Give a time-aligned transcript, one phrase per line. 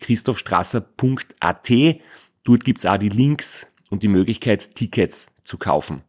[0.00, 1.70] www.christophstrasser.at.
[2.44, 6.02] Dort gibt's auch die Links und die Möglichkeit, Tickets zu kaufen.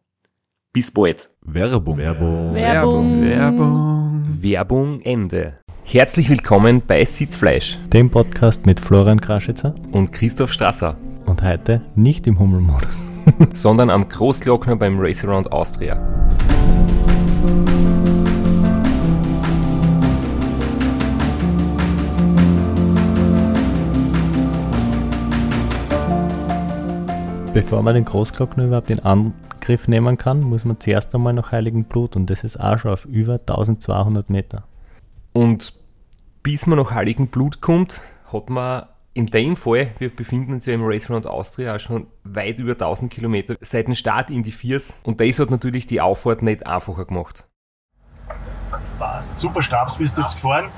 [0.72, 1.30] Bis bald.
[1.42, 1.98] Werbung.
[1.98, 2.54] Werbung.
[2.54, 3.22] Werbung.
[3.22, 4.38] Werbung.
[4.40, 5.58] Werbung Ende.
[5.84, 10.96] Herzlich willkommen bei Sitzfleisch Dem Podcast mit Florian Kraschitzer und Christoph Strasser,
[11.26, 13.06] und heute nicht im Hummelmodus.
[13.54, 16.21] sondern am Großglockner beim Race Around Austria.
[27.54, 31.84] Bevor man den Großglockner überhaupt in Angriff nehmen kann, muss man zuerst einmal nach Heiligen
[31.84, 34.64] Blut und das ist auch schon auf über 1200 Meter.
[35.34, 35.74] Und
[36.42, 38.00] bis man nach Heiligen Blut kommt,
[38.32, 42.06] hat man in dem Fall, wir befinden uns ja im Race Around Austria auch schon
[42.24, 44.94] weit über 1000 Kilometer seit dem Start in die Viers.
[45.02, 47.44] Und das hat natürlich die Auffahrt nicht einfacher gemacht.
[48.98, 49.38] Passt.
[49.38, 50.70] Super Stabs bist du jetzt gefahren.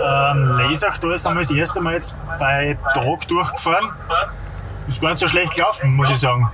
[0.00, 3.90] Ähm, Lesach, da sind wir das erste Mal jetzt bei Tag durchgefahren.
[4.88, 6.48] Ist gar nicht so schlecht gelaufen, muss ich sagen.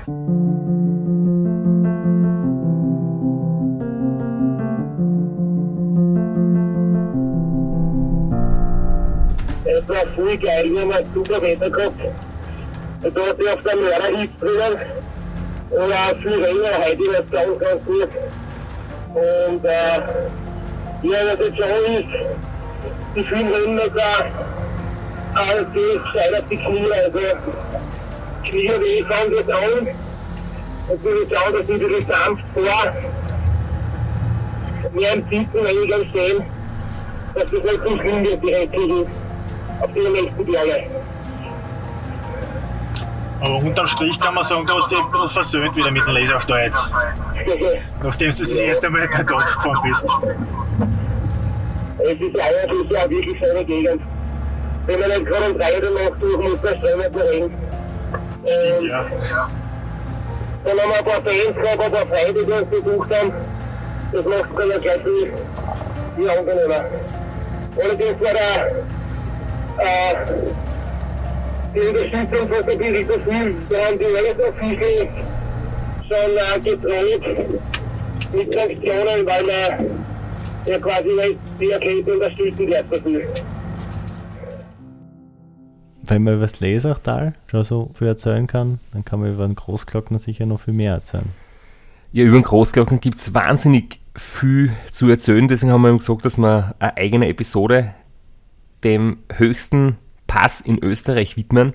[9.64, 12.00] Es war voll geil, wir haben ein super Wetter gehabt.
[13.02, 14.80] Da hat sich auf der Meererhitze drinnen.
[15.70, 18.08] Und auch viel Regen, heute war es ganz, ganz gut.
[19.14, 19.98] Und äh,
[21.02, 22.08] ja, was jetzt schon ist,
[23.14, 24.24] die vielen Rennen da,
[25.34, 27.18] alles geht, gescheitert die Knie, also
[28.46, 29.88] Knie weh fangen jetzt an.
[30.88, 32.92] Und wir schauen, dass ich bisschen sanft vor.
[34.92, 36.44] Mehr im Sitzen, weniger Stehen.
[37.34, 39.06] Dass das nicht so schlimm wird, die restlichen
[39.80, 40.86] auf die nächsten Berge.
[43.40, 46.14] Aber unterm Strich kann man sagen, du hast dich ein bisschen versöhnt wieder mit dem
[46.14, 46.90] Lesach da jetzt.
[48.02, 50.08] Nachdem du das erste Mal per Tag gefahren bist.
[51.98, 54.02] Es ist eigentlich ja wirklich eine Gegend.
[54.86, 57.54] Wenn man nicht gerade um drei Uhr Nacht durch muss, dann stehen wir der Regen.
[58.46, 59.04] Und Ja.
[60.64, 63.32] dann haben wir ein paar Fans ein paar Freunde, die uns besucht haben.
[64.12, 65.32] Das macht es dann ja gleich viel,
[66.16, 66.84] viel angenehmer.
[67.82, 68.66] Allerdings war der,
[69.78, 70.14] äh,
[71.74, 73.54] die Unterstützung von der Billy so viel.
[73.68, 75.08] Wir haben die Reisoffizier
[76.08, 77.36] schon äh, gedroht
[78.32, 83.26] mit Sanktionen, weil wir ja quasi die Erkenntnis unterstützen wird so viel.
[86.08, 89.54] Wenn man über das Lesachtal schon so viel erzählen kann, dann kann man über den
[89.54, 91.30] Großglockner sicher noch viel mehr erzählen.
[92.12, 95.48] Ja, über den Großglockner gibt es wahnsinnig viel zu erzählen.
[95.48, 97.94] Deswegen haben wir ihm gesagt, dass wir eine eigene Episode
[98.84, 99.96] dem höchsten
[100.26, 101.74] Pass in Österreich widmen.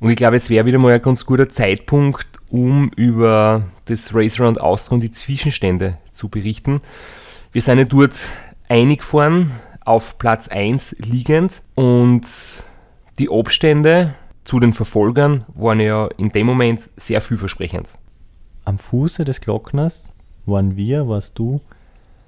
[0.00, 4.40] Und ich glaube, es wäre wieder mal ein ganz guter Zeitpunkt, um über das Race
[4.40, 6.80] Around Austria und die Zwischenstände zu berichten.
[7.52, 8.14] Wir sind ja dort
[8.68, 9.50] eingefahren,
[9.84, 12.26] auf Platz 1 liegend und
[13.18, 14.14] die Abstände
[14.44, 17.94] zu den Verfolgern waren ja in dem Moment sehr vielversprechend.
[18.64, 20.12] Am Fuße des Glockners
[20.46, 21.60] waren wir, warst du,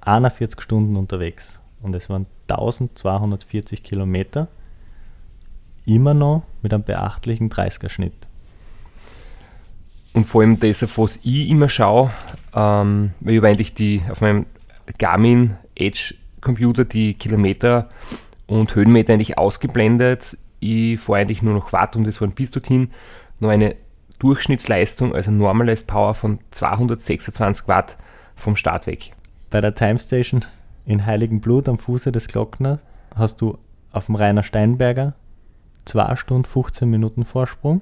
[0.01, 1.59] 41 Stunden unterwegs.
[1.81, 4.47] Und es waren 1240 Kilometer.
[5.85, 8.13] Immer noch mit einem beachtlichen 30er-Schnitt.
[10.13, 12.11] Und vor allem das, auf was ich immer schaue,
[12.53, 14.45] ähm, weil ich habe eigentlich die, auf meinem
[14.99, 17.87] Garmin Edge Computer die Kilometer
[18.47, 20.37] und Höhenmeter eigentlich ausgeblendet.
[20.61, 22.91] Ich fahre eigentlich nur noch Watt und das waren bis dorthin
[23.39, 23.75] noch eine
[24.19, 27.97] Durchschnittsleistung, also Normalized Power von 226 Watt
[28.35, 29.11] vom Start weg.
[29.49, 30.45] Bei der Time Station
[30.85, 32.79] in Heiligenblut am Fuße des Glockners
[33.15, 33.57] hast du
[33.91, 35.15] auf dem Rainer Steinberger
[35.85, 37.81] 2 Stunden 15 Minuten Vorsprung,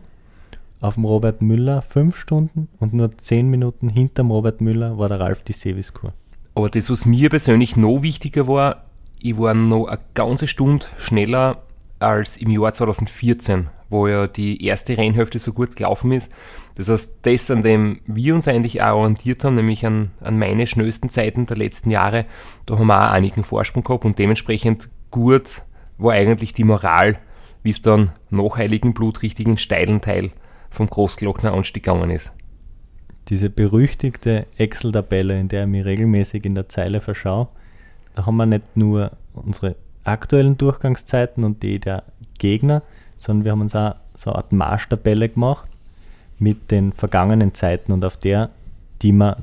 [0.79, 5.19] auf dem Robert Müller 5 Stunden und nur 10 Minuten hinterm Robert Müller war der
[5.19, 6.13] Ralf die Seviskur.
[6.55, 8.85] Aber das, was mir persönlich noch wichtiger war,
[9.19, 11.63] ich war noch eine ganze Stunde schneller
[11.99, 16.31] als im Jahr 2014, wo ja die erste Rennhälfte so gut gelaufen ist.
[16.75, 20.65] Das heißt, das, an dem wir uns eigentlich auch orientiert haben, nämlich an, an meine
[20.65, 22.25] schnellsten Zeiten der letzten Jahre,
[22.65, 25.63] da haben wir auch einigen Vorsprung gehabt und dementsprechend gut
[25.97, 27.17] war eigentlich die Moral,
[27.63, 30.31] wie es dann nach Heiligenblut richtig in steilen Teil
[30.69, 32.33] vom Großglockner Anstieg gegangen ist.
[33.27, 37.49] Diese berüchtigte Excel-Tabelle, in der ich mich regelmäßig in der Zeile verschaue,
[38.15, 39.75] da haben wir nicht nur unsere
[40.09, 42.03] aktuellen Durchgangszeiten und die der
[42.37, 42.81] Gegner,
[43.17, 45.69] sondern wir haben uns auch so eine Art Marschtabelle gemacht
[46.37, 48.49] mit den vergangenen Zeiten und auf der,
[49.01, 49.37] die wir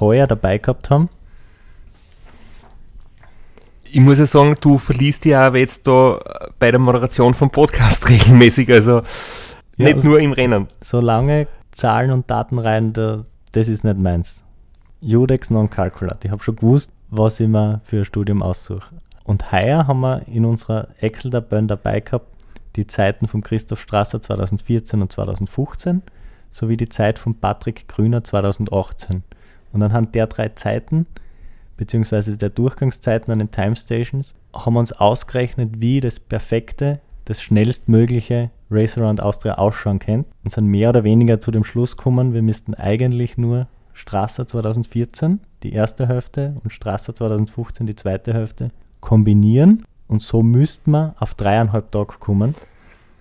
[0.00, 1.08] heuer dabei gehabt haben.
[3.84, 6.18] Ich muss ja sagen, du verliest ja aber jetzt da
[6.58, 9.02] bei der Moderation vom Podcast regelmäßig, also
[9.76, 10.68] Ja, nicht also- nur im Rennen.
[10.80, 14.44] So lange Zahlen und Daten rein, da, das ist nicht meins.
[15.00, 16.24] Judex non calculat.
[16.24, 18.94] Ich habe schon gewusst, was ich mir für ein Studium aussuche.
[19.24, 22.26] Und heuer haben wir in unserer Excel-Tabelle dabei gehabt
[22.76, 26.02] die Zeiten von Christoph Strasser 2014 und 2015
[26.50, 29.22] sowie die Zeit von Patrick Grüner 2018.
[29.72, 31.06] Und anhand der drei Zeiten
[31.76, 37.42] beziehungsweise der Durchgangszeiten an den Time Stations haben wir uns ausgerechnet, wie das perfekte, das
[37.42, 42.34] schnellstmögliche Race Around Austria ausschauen könnte und sind mehr oder weniger zu dem Schluss gekommen,
[42.34, 48.70] wir müssten eigentlich nur Strasser 2014, die erste Hälfte, und Strasser 2015, die zweite Hälfte,
[49.02, 52.54] kombinieren und so müssten wir auf dreieinhalb Tage kommen.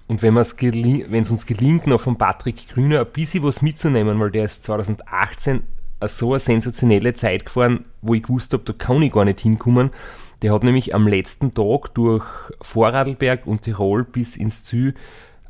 [0.07, 0.53] Und wenn es
[1.31, 5.63] uns gelingt, noch von Patrick Grüner ein bisschen was mitzunehmen, weil der ist 2018
[5.99, 9.39] eine so eine sensationelle Zeit gefahren, wo ich gewusst habe, da kann ich gar nicht
[9.39, 9.91] hinkommen.
[10.41, 12.25] Der hat nämlich am letzten Tag durch
[12.61, 14.95] Vorarlberg und Tirol bis ins Ziel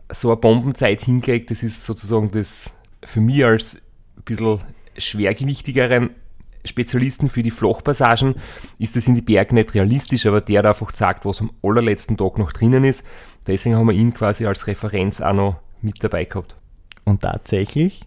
[0.10, 1.50] so eine Bombenzeit hingelegt.
[1.50, 2.74] Das ist sozusagen das
[3.04, 3.81] für mich als
[4.18, 4.60] ein bisschen
[4.98, 6.12] schwergewichtigeren
[6.66, 8.36] Spezialisten für die Flachpassagen
[8.80, 12.18] ist das in die Berge nicht realistisch, aber der hat einfach gesagt, was am allerletzten
[12.18, 13.06] Tag noch drinnen ist.
[13.48, 16.56] Deswegen haben wir ihn quasi als Referenz auch noch mit dabei gehabt.
[17.06, 18.02] Und tatsächlich,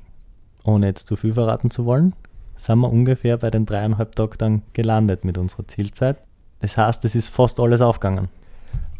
[0.64, 2.14] ohne jetzt zu viel verraten zu wollen,
[2.56, 6.16] sind wir ungefähr bei den dreieinhalb Tagen dann gelandet mit unserer Zielzeit.
[6.60, 8.28] Das heißt, es ist fast alles aufgegangen.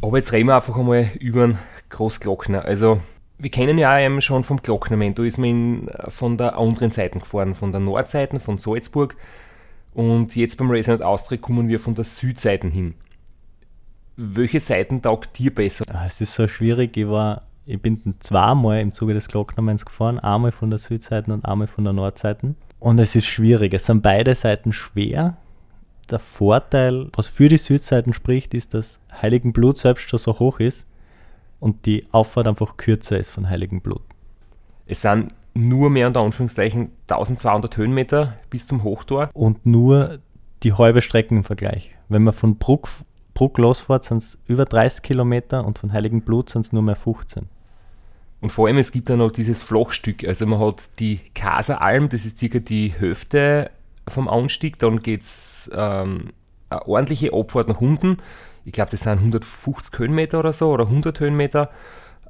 [0.02, 1.58] Aber jetzt reden wir einfach einmal über den
[1.88, 2.64] Großglockner.
[2.64, 3.00] Also,
[3.38, 5.18] wir kennen ja auch eben schon vom Glocknerment.
[5.18, 9.16] Da ist man in, von der anderen Seite gefahren, von der Nordseite, von Salzburg.
[9.94, 12.94] Und jetzt beim Racing Austria kommen wir von der Südseite hin.
[14.16, 15.84] Welche Seiten taugt dir besser?
[15.88, 16.96] Ah, Es ist so schwierig.
[16.96, 21.44] Ich, war, ich bin zweimal im Zuge des Glocknerments gefahren, einmal von der Südseite und
[21.44, 22.54] einmal von der Nordseite.
[22.80, 23.72] Und es ist schwierig.
[23.72, 25.36] Es sind beide Seiten schwer.
[26.10, 30.86] Der Vorteil, was für die Südseiten spricht, ist, dass Heiligenblut selbst schon so hoch ist
[31.60, 34.02] und die Auffahrt einfach kürzer ist von Heiligenblut.
[34.86, 39.30] Es sind nur mehr unter Anführungszeichen 1200 Höhenmeter bis zum Hochtor.
[39.32, 40.18] und nur
[40.62, 41.94] die halbe Strecke im Vergleich.
[42.08, 42.88] Wenn man von Bruck,
[43.34, 47.48] Bruck losfährt, sind es über 30 Kilometer und von Heiligenblut sind es nur mehr 15.
[48.40, 50.26] Und vor allem, es gibt ja noch dieses Flachstück.
[50.26, 53.70] Also man hat die Kaseralm, das ist circa die Hälfte
[54.06, 54.78] vom Anstieg.
[54.78, 56.30] Dann geht es ähm,
[56.68, 58.18] eine ordentliche Abfahrt nach unten.
[58.66, 61.70] Ich glaube, das sind 150 Höhenmeter oder so oder 100 Höhenmeter.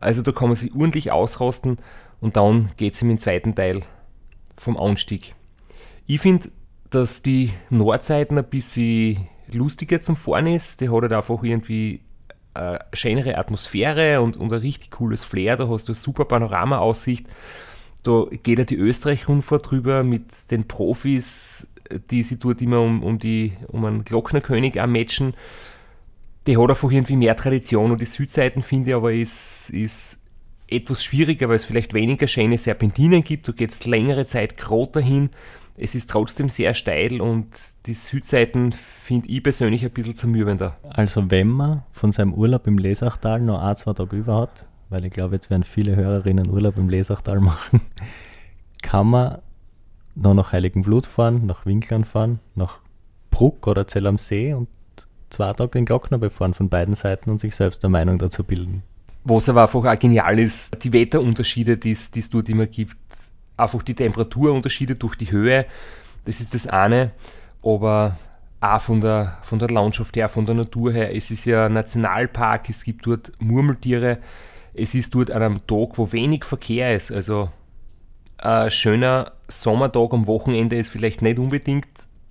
[0.00, 1.78] Also da kann man sich ordentlich ausrasten
[2.24, 3.82] und dann geht es im zweiten Teil
[4.56, 5.34] vom Anstieg.
[6.06, 6.48] Ich finde,
[6.88, 10.80] dass die Nordseiten ein bisschen lustiger zum Fahren ist.
[10.80, 12.00] Die hat halt einfach irgendwie
[12.54, 15.56] eine schönere Atmosphäre und, und ein richtig cooles Flair.
[15.56, 17.26] Da hast du eine super Panorama-Aussicht.
[18.04, 21.68] Da geht ja die Österreich-Rundfahrt drüber mit den Profis,
[22.10, 25.34] die sich dort immer um, um, die, um einen Glocknerkönig auch matchen.
[26.46, 30.23] Die hat einfach irgendwie mehr Tradition und die Südseiten finde ich aber ist, ist
[30.68, 33.46] etwas schwieriger, weil es vielleicht weniger schöne Serpentinen gibt.
[33.46, 35.30] Du gehst längere Zeit gerade dahin.
[35.76, 37.48] Es ist trotzdem sehr steil und
[37.86, 40.76] die Südseiten finde ich persönlich ein bisschen zermürbender.
[40.84, 45.04] Also wenn man von seinem Urlaub im Lesachtal noch ein, zwei Tage über hat, weil
[45.04, 47.80] ich glaube, jetzt werden viele Hörerinnen Urlaub im Lesachtal machen,
[48.82, 49.38] kann man
[50.14, 52.78] noch nach Heiligenblut fahren, nach Winklern fahren, nach
[53.30, 54.68] Bruck oder Zell am See und
[55.28, 58.84] zwei Tage den Glockner befahren von beiden Seiten und sich selbst eine Meinung dazu bilden.
[59.24, 62.96] Was aber einfach auch genial ist, die Wetterunterschiede, die es dort immer gibt.
[63.56, 65.66] Einfach die Temperaturunterschiede durch die Höhe,
[66.24, 67.12] das ist das eine.
[67.62, 68.18] Aber
[68.60, 71.14] auch von der, von der Landschaft her, von der Natur her.
[71.14, 74.18] Es ist ja ein Nationalpark, es gibt dort Murmeltiere.
[74.74, 77.12] Es ist dort an einem Tag, wo wenig Verkehr ist.
[77.12, 77.50] Also
[78.38, 81.88] ein schöner Sommertag am Wochenende ist vielleicht nicht unbedingt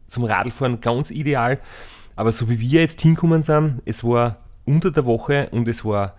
[0.07, 1.59] zum Radlfahren ganz ideal.
[2.15, 6.15] Aber so wie wir jetzt hinkommen sind, es war unter der Woche und es war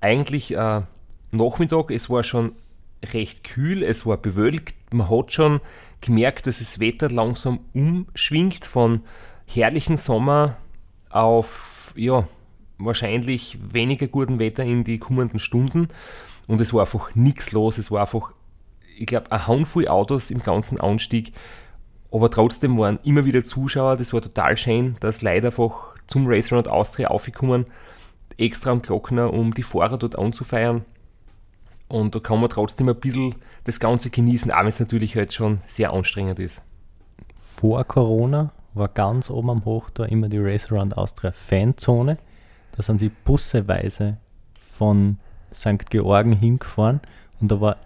[0.00, 0.82] eigentlich äh,
[1.30, 2.52] Nachmittag, es war schon
[3.12, 4.74] recht kühl, es war bewölkt.
[4.92, 5.60] Man hat schon
[6.00, 9.02] gemerkt, dass das Wetter langsam umschwingt von
[9.46, 10.56] herrlichen Sommer
[11.10, 12.26] auf ja,
[12.78, 15.88] wahrscheinlich weniger guten Wetter in die kommenden Stunden
[16.46, 17.78] und es war einfach nichts los.
[17.78, 18.32] Es war einfach,
[18.96, 21.32] ich glaube, ein Handvoll Autos im ganzen Anstieg,
[22.10, 23.96] aber trotzdem waren immer wieder Zuschauer.
[23.96, 27.66] Das war total schön, dass leider einfach zum Race Round Austria aufgekommen,
[28.38, 30.84] extra am Glockner, um die Fahrer dort anzufeiern.
[31.88, 35.32] Und da kann man trotzdem ein bisschen das Ganze genießen, auch wenn es natürlich halt
[35.32, 36.62] schon sehr anstrengend ist.
[37.36, 42.18] Vor Corona war ganz oben am Hochtor immer die Race Around Austria Fanzone.
[42.76, 44.18] Da sind sie busseweise
[44.60, 45.18] von
[45.52, 45.90] St.
[45.90, 47.00] Georgen hingefahren
[47.40, 47.76] und da war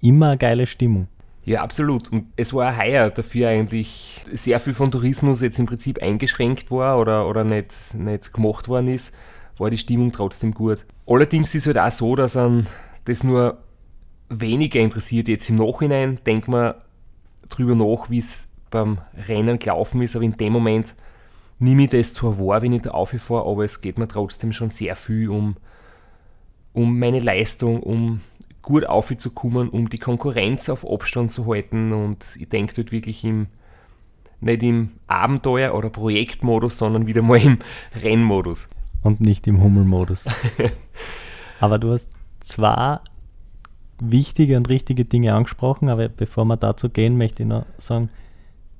[0.00, 1.08] immer eine geile Stimmung.
[1.44, 2.10] Ja, absolut.
[2.10, 6.72] Und es war auch heuer dafür eigentlich sehr viel von Tourismus jetzt im Prinzip eingeschränkt
[6.72, 9.14] war oder, oder nicht, nicht gemacht worden ist,
[9.58, 10.84] war die Stimmung trotzdem gut.
[11.06, 12.66] Allerdings ist es halt auch so, dass an
[13.04, 13.58] das nur
[14.28, 15.28] weniger interessiert.
[15.28, 16.74] Jetzt im Nachhinein denkt man
[17.48, 18.98] drüber nach, wie es beim
[19.28, 20.94] Rennen gelaufen ist, aber in dem Moment
[21.58, 24.70] nehme ich das zwar wahr, wenn ich da aufhöre, aber es geht mir trotzdem schon
[24.70, 25.56] sehr viel um,
[26.72, 28.20] um meine Leistung, um
[28.62, 33.46] gut aufzukommen, um die Konkurrenz auf Abstand zu halten und ich denke dort wirklich im,
[34.40, 37.58] nicht im Abenteuer- oder Projektmodus, sondern wieder mal im
[38.02, 38.68] Rennmodus.
[39.06, 40.24] Und nicht im Hummelmodus.
[41.60, 42.08] aber du hast
[42.40, 42.98] zwei
[44.00, 48.10] wichtige und richtige Dinge angesprochen, aber bevor wir dazu gehen, möchte ich noch sagen,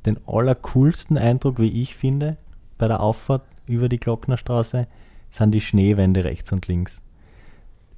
[0.05, 2.39] den allercoolsten Eindruck, wie ich finde,
[2.77, 4.89] bei der Auffahrt über die Glocknerstraße,
[5.31, 7.03] sind die Schneewände rechts und links.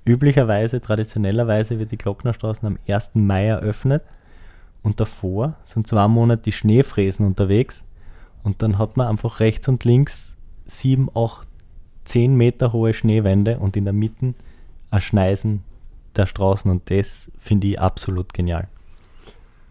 [0.04, 3.12] Üblicherweise, traditionellerweise wird die Glocknerstraße am 1.
[3.14, 4.02] Mai eröffnet
[4.82, 7.84] und davor sind zwei Monate die Schneefräsen unterwegs
[8.42, 11.47] und dann hat man einfach rechts und links sieben, acht,
[12.08, 14.34] zehn Meter hohe Schneewände und in der Mitte
[14.90, 15.62] ein Schneisen
[16.16, 18.68] der Straßen und das finde ich absolut genial.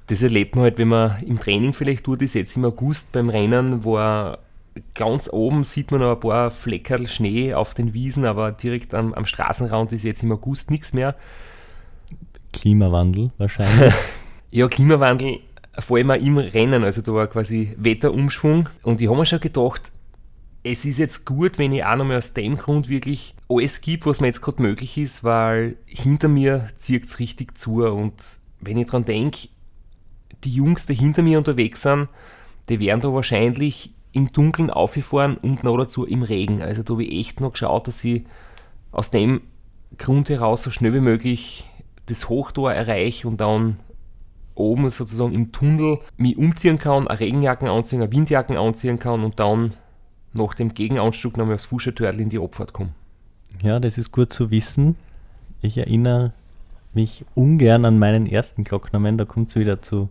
[0.08, 3.30] Das erlebt man halt, wenn man im Training vielleicht tut, ist jetzt im August beim
[3.30, 4.40] Rennen, wo er
[4.94, 9.14] ganz oben sieht man noch ein paar Fleckerl Schnee auf den Wiesen, aber direkt am,
[9.14, 11.16] am Straßenrand ist jetzt im August nichts mehr.
[12.54, 13.94] Klimawandel wahrscheinlich.
[14.52, 15.40] ja, Klimawandel,
[15.80, 19.40] vor allem auch im Rennen, also da war quasi Wetterumschwung und ich habe mir schon
[19.42, 19.92] gedacht,
[20.72, 24.20] es ist jetzt gut, wenn ich auch nochmal aus dem Grund wirklich alles gibt, was
[24.20, 27.86] mir jetzt gerade möglich ist, weil hinter mir zieht es richtig zu.
[27.86, 28.14] Und
[28.60, 29.48] wenn ich daran denke,
[30.44, 32.10] die Jungs, die hinter mir unterwegs sind,
[32.70, 36.62] die werden da wahrscheinlich im Dunkeln aufgefahren und noch dazu im Regen.
[36.62, 38.26] Also da habe ich echt noch geschaut, dass ich
[38.92, 39.42] aus dem
[39.98, 41.66] Grund heraus so schnell wie möglich
[42.08, 43.80] das Hochtor erreiche und dann
[44.56, 49.40] oben sozusagen im Tunnel mich umziehen kann, eine Regenjacken anziehen, eine Windjacken anziehen kann und
[49.40, 49.74] dann
[50.34, 52.92] nach dem Gegenanstieg nochmal aufs Fuschetörl in die Abfahrt komme.
[53.62, 54.96] Ja, das ist gut zu wissen.
[55.62, 56.34] Ich erinnere
[56.94, 59.18] mich ungern an meinen ersten Glocknamen.
[59.18, 60.10] Da kommt es wieder zu,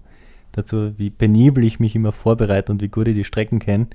[0.53, 3.89] dazu, wie penibel ich mich immer vorbereite und wie gut ich die Strecken kenne.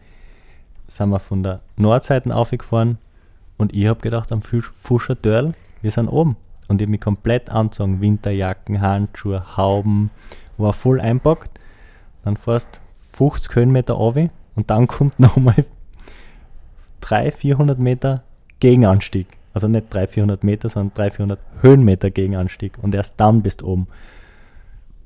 [0.88, 2.98] Sind wir von der Nordseite aufgefahren
[3.58, 6.36] und ich habe gedacht, am Fuschertörl, wir sind oben.
[6.68, 8.01] Und ich habe mich komplett angezogen.
[8.01, 10.10] Winterjacken, Handschuhe, Hauben,
[10.58, 11.51] war voll einpackt.
[12.24, 12.82] Dann fährst
[13.13, 15.66] 50 Höhenmeter runter und dann kommt nochmal
[17.01, 18.24] 300, 400 Meter
[18.60, 19.27] Gegenanstieg.
[19.53, 22.74] Also nicht 300, 400 Meter, sondern 300, 400 Höhenmeter Gegenanstieg.
[22.81, 23.88] Und erst dann bist du oben.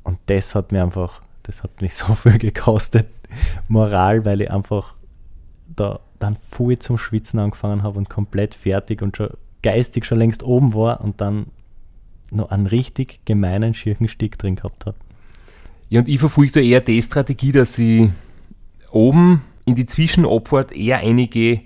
[0.04, 3.08] Und das hat mir einfach, das hat mich so viel gekostet,
[3.68, 4.94] Moral, weil ich einfach
[5.76, 9.30] da dann voll zum Schwitzen angefangen habe und komplett fertig und schon
[9.62, 11.48] geistig schon längst oben war und dann
[12.32, 14.98] noch einen richtig gemeinen Schirchenstieg drin gehabt habe.
[15.90, 18.10] Ja, und ich verfolge da eher die Strategie, dass ich
[18.92, 21.62] oben in die Zwischenabfahrt eher einige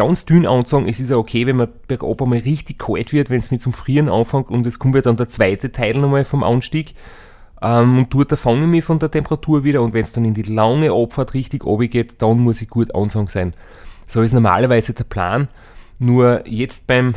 [0.00, 0.88] ganz dünn anzogen.
[0.88, 3.74] Es ist ja okay, wenn man bergab einmal richtig kalt wird, wenn es mit zum
[3.74, 6.94] Frieren anfängt und es kommt ja dann der zweite Teil nochmal vom Anstieg.
[7.60, 10.32] Ähm, und dort fange ich mich von der Temperatur wieder und wenn es dann in
[10.32, 13.52] die lange Abfahrt richtig geht, dann muss ich gut anzogen sein.
[14.06, 15.48] So ist normalerweise der Plan.
[15.98, 17.14] Nur jetzt beim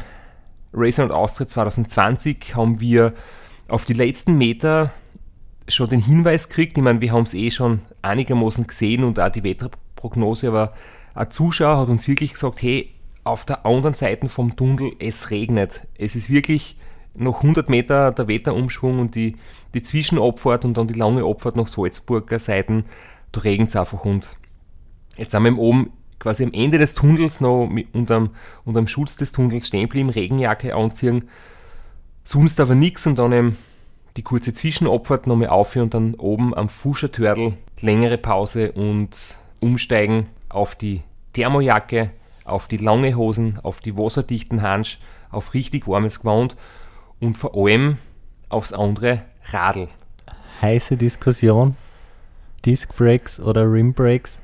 [0.74, 3.14] Racer und Austria 2020 haben wir
[3.70, 4.92] auf die letzten Meter
[5.70, 6.78] schon den Hinweis gekriegt.
[6.78, 10.74] Ich meine, wir haben es eh schon einigermaßen gesehen und auch die Wetterprognose, aber
[11.16, 12.90] ein Zuschauer hat uns wirklich gesagt, hey,
[13.24, 15.88] auf der anderen Seite vom Tunnel, es regnet.
[15.98, 16.78] Es ist wirklich
[17.16, 19.36] noch 100 Meter der Wetterumschwung und die,
[19.74, 22.86] die Zwischenabfahrt und dann die lange Abfahrt nach Salzburger Seiten,
[23.32, 24.30] da regnet es einfach und
[25.16, 28.32] jetzt sind wir oben quasi am Ende des Tunnels noch mit, unterm,
[28.66, 31.30] unterm Schutz des Tunnels stehen bleiben, Regenjacke anziehen,
[32.24, 33.58] sonst aber nichts und dann eben
[34.18, 40.76] die kurze Zwischenabfahrt nochmal aufhören und dann oben am Fuschertörl längere Pause und umsteigen auf
[40.76, 41.02] die
[41.34, 42.12] Thermojacke,
[42.46, 45.00] auf die lange Hosen, auf die wasserdichten Hansch,
[45.32, 46.56] auf richtig warmes Gewand
[47.20, 47.98] und vor allem
[48.50, 49.88] aufs andere Radl.
[50.62, 51.76] Heiße Diskussion,
[52.66, 54.42] Disc Brakes oder Rim Brakes.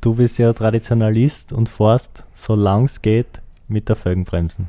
[0.00, 4.68] Du bist ja Traditionalist und fährst, solange es geht, mit der Felgenbremsen?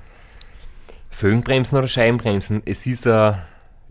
[1.10, 2.64] Felgenbremsen oder Scheibenbremsen?
[2.66, 3.38] Es ist ein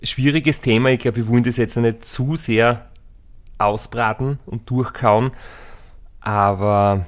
[0.02, 0.90] schwieriges Thema.
[0.90, 2.86] Ich glaube, wir wollen das jetzt nicht zu sehr
[3.58, 5.30] ausbraten und durchkauen.
[6.26, 7.06] Aber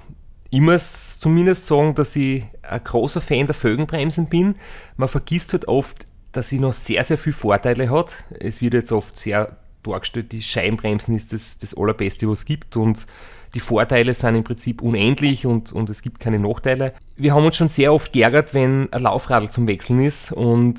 [0.48, 4.54] ich muss zumindest sagen, dass ich ein großer Fan der Felgenbremsen bin.
[4.96, 8.22] Man vergisst halt oft, dass sie noch sehr, sehr viele Vorteile hat.
[8.38, 12.76] Es wird jetzt oft sehr dargestellt, die Scheibenbremsen ist das, das Allerbeste, was es gibt
[12.76, 13.06] und
[13.54, 16.92] die Vorteile sind im Prinzip unendlich und, und es gibt keine Nachteile.
[17.16, 20.78] Wir haben uns schon sehr oft geärgert, wenn ein Laufradl zum Wechseln ist und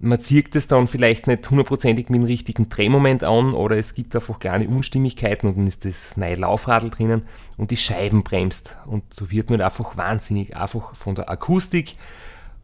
[0.00, 4.14] man zieht es dann vielleicht nicht hundertprozentig mit dem richtigen Drehmoment an oder es gibt
[4.14, 7.22] einfach kleine Unstimmigkeiten und dann ist das neue Laufradl drinnen
[7.56, 8.76] und die Scheiben bremst.
[8.86, 11.96] Und so wird man einfach wahnsinnig, einfach von der Akustik,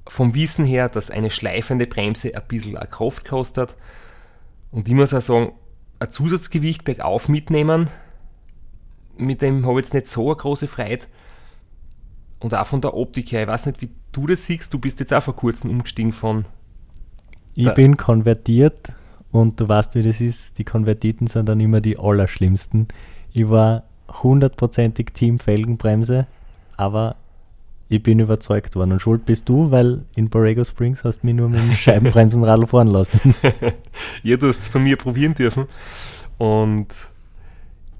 [0.06, 3.74] vom Wissen her, dass eine schleifende Bremse ein bisschen Kraft kostet.
[4.70, 5.52] Und ich muss auch sagen,
[5.98, 7.90] ein Zusatzgewicht bergauf mitnehmen,
[9.16, 11.06] mit dem habe ich jetzt nicht so eine große Freude.
[12.38, 15.00] Und auch von der Optik her, ich weiß nicht, wie du das siehst, du bist
[15.00, 16.44] jetzt auch vor kurzem umgestiegen von
[17.54, 18.92] ich bin konvertiert
[19.30, 20.58] und du weißt, wie das ist.
[20.58, 22.88] Die Konvertiten sind dann immer die allerschlimmsten.
[23.32, 23.84] Ich war
[24.22, 26.26] hundertprozentig Team Felgenbremse,
[26.76, 27.16] aber
[27.88, 28.92] ich bin überzeugt worden.
[28.92, 32.66] Und schuld bist du, weil in Borrego Springs hast du mich nur mit dem Scheibenbremsenradl
[32.66, 33.34] fahren lassen.
[34.22, 35.66] ja, du hast es von mir probieren dürfen.
[36.38, 36.88] Und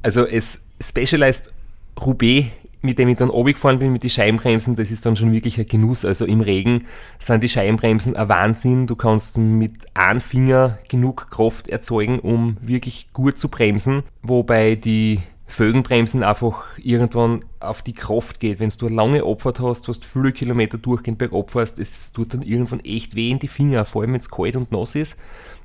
[0.02, 1.52] also es Specialized
[2.00, 2.48] Roubaix
[2.84, 5.66] mit dem ich dann gefahren bin mit den Scheibenbremsen, das ist dann schon wirklich ein
[5.66, 6.04] Genuss.
[6.04, 6.84] Also im Regen
[7.18, 8.86] sind die Scheibenbremsen ein Wahnsinn.
[8.86, 15.20] Du kannst mit einem Finger genug Kraft erzeugen, um wirklich gut zu bremsen, wobei die
[15.54, 18.58] Fögenbremsen einfach irgendwann auf die Kraft geht.
[18.58, 22.80] Wenn du lange Abfahrt hast, was viele Kilometer durchgehend bergab fährst, es tut dann irgendwann
[22.80, 25.16] echt weh in die Finger, vor allem wenn es kalt und nass ist.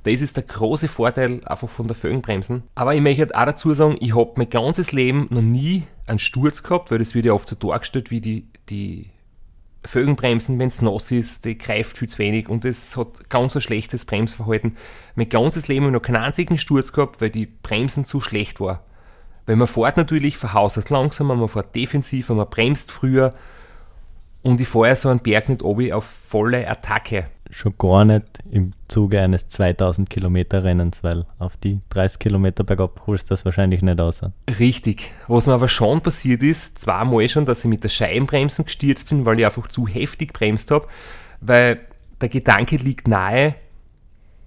[0.03, 2.63] Das ist der große Vorteil einfach von der Fögenbremsen.
[2.75, 6.61] Aber ich möchte auch dazu sagen, ich habe mein ganzes Leben noch nie einen Sturz
[6.61, 9.09] gehabt, weil das wird ja oft so dargestellt wie die, die
[9.83, 13.61] Fögenbremsen, wenn es nass ist, die greift viel zu wenig und es hat ganz ein
[13.61, 14.77] schlechtes Bremsverhalten.
[15.15, 18.59] Mein ganzes Leben habe ich noch keinen einzigen Sturz gehabt, weil die Bremsen zu schlecht
[18.59, 18.79] waren.
[19.45, 23.33] Weil man fährt natürlich von Haus aus langsamer, man fährt defensiver, man bremst früher
[24.41, 27.25] und ich fahre ja so einen Berg nicht obi auf volle Attacke.
[27.51, 33.01] Schon gar nicht im Zuge eines 2000 Kilometer Rennens, weil auf die 30 Kilometer bergab
[33.07, 34.21] holst du das wahrscheinlich nicht aus.
[34.59, 35.11] Richtig.
[35.27, 39.25] Was mir aber schon passiert ist, zweimal schon, dass ich mit der Scheibenbremsen gestürzt bin,
[39.25, 40.87] weil ich einfach zu heftig bremst habe,
[41.41, 41.79] weil
[42.21, 43.55] der Gedanke liegt nahe,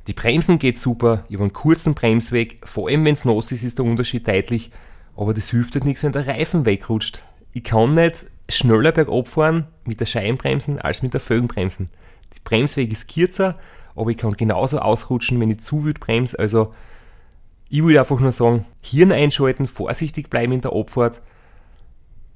[0.06, 3.62] die Bremsen geht super, ich habe einen kurzen Bremsweg, vor allem wenn es nass ist,
[3.62, 4.72] ist der Unterschied deutlich,
[5.16, 7.22] aber das hilft halt nichts, wenn der Reifen wegrutscht.
[7.52, 11.90] Ich kann nicht schneller bergab fahren mit der Scheibenbremsen als mit der Felgenbremsen.
[12.34, 13.56] Der Bremsweg ist kürzer,
[13.94, 16.38] aber ich kann genauso ausrutschen, wenn ich zu wild bremse.
[16.38, 16.74] Also
[17.68, 21.20] ich will einfach nur sagen, Hirn einschalten, vorsichtig bleiben in der Abfahrt.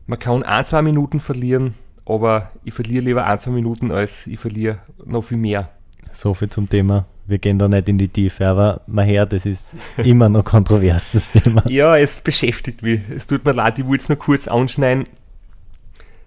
[0.07, 1.75] Man kann ein, zwei Minuten verlieren,
[2.05, 5.71] aber ich verliere lieber ein, zwei Minuten, als ich verliere noch viel mehr.
[6.13, 9.47] So viel zum Thema wir gehen da nicht in die Tiefe, aber mein Herr, das
[9.47, 11.63] ist immer noch kontroverses Thema.
[11.69, 13.01] Ja, es beschäftigt mich.
[13.15, 15.05] Es tut mir leid, ich wollte es nur kurz anschneiden.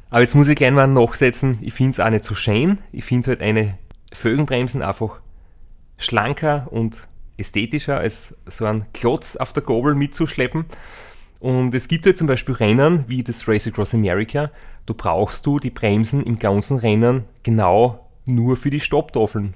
[0.10, 2.80] Aber jetzt muss ich gleich mal nachsetzen, ich finde es auch nicht so schön.
[2.92, 3.78] Ich finde halt eine
[4.12, 5.20] Fögenbremsen einfach
[5.98, 7.08] schlanker und
[7.38, 10.66] ästhetischer als so ein Klotz auf der Gabel mitzuschleppen.
[11.40, 14.52] Und es gibt halt zum Beispiel Rennen wie das Race Across America.
[14.86, 19.54] Da brauchst du die Bremsen im ganzen Rennen genau nur für die Stopptafeln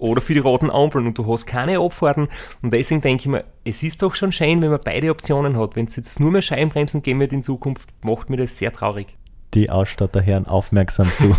[0.00, 2.28] oder für die roten Ampeln und du hast keine Abfahrten.
[2.62, 5.76] Und deswegen denke ich mir, es ist doch schon schön, wenn man beide Optionen hat.
[5.76, 9.06] Wenn es jetzt nur mehr Scheibenbremsen geben wird in Zukunft, macht mir das sehr traurig.
[9.54, 11.34] Die Ausstatter hören aufmerksam zu.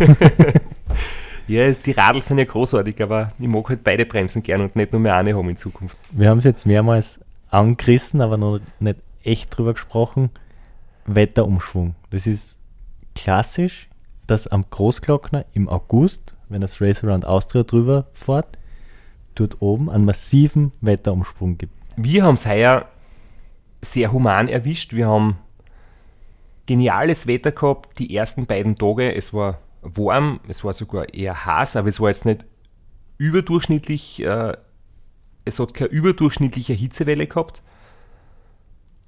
[1.48, 4.92] ja, die Radl sind ja großartig, aber ich mag halt beide Bremsen gern und nicht
[4.92, 5.96] nur mehr eine haben in Zukunft.
[6.10, 7.20] Wir haben es jetzt mehrmals
[7.50, 10.30] angerissen, aber noch nicht echt drüber gesprochen.
[11.06, 11.94] Wetterumschwung.
[12.10, 12.56] Das ist
[13.14, 13.88] klassisch,
[14.26, 18.58] dass am Großglockner im August wenn das Race Around Austria drüber fährt,
[19.34, 21.74] dort oben einen massiven Wetterumsprung gibt.
[21.96, 22.86] Wir haben es heuer
[23.82, 24.94] sehr human erwischt.
[24.94, 25.36] Wir haben
[26.66, 29.14] geniales Wetter gehabt, die ersten beiden Tage.
[29.14, 32.44] Es war warm, es war sogar eher heiß, aber es war jetzt nicht
[33.18, 34.56] überdurchschnittlich, äh,
[35.44, 37.62] es hat keine überdurchschnittliche Hitzewelle gehabt.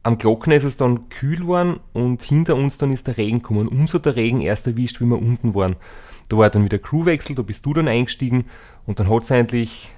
[0.02, 3.68] Am Glocken ist es dann kühl geworden und hinter uns dann ist der Regen gekommen.
[3.68, 5.76] Umso der Regen erst erwischt, wie wir unten waren.
[6.28, 8.46] Da war dann wieder Crewwechsel, da bist du dann eingestiegen
[8.86, 9.90] und dann hat es eigentlich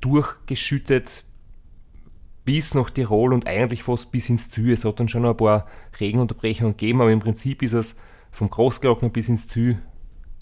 [0.00, 1.24] durchgeschüttet
[2.44, 4.72] bis nach Tirol und eigentlich fast bis ins Ziel.
[4.72, 5.66] Es hat dann schon ein paar
[5.98, 7.96] Regenunterbrechungen gegeben, aber im Prinzip ist es
[8.30, 9.78] vom Großglockner bis ins Ziel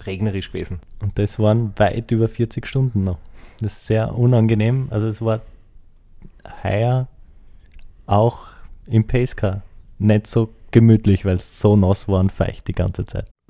[0.00, 0.80] regnerisch gewesen.
[1.00, 3.18] Und das waren weit über 40 Stunden noch.
[3.60, 4.88] Das ist sehr unangenehm.
[4.90, 5.42] Also es war
[6.62, 7.08] heuer
[8.06, 8.46] auch
[8.86, 9.62] im Pacecar
[9.98, 13.28] nicht so gemütlich, weil es so nass war und feucht die ganze Zeit.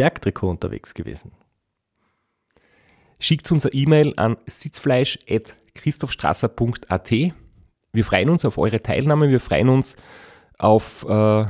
[0.00, 1.32] Bergtrikot unterwegs gewesen?
[3.18, 7.10] Schickt uns eine E-Mail an sitzfleisch.christophstrasser.at.
[7.92, 9.96] Wir freuen uns auf eure Teilnahme, wir freuen uns
[10.58, 11.44] auf äh,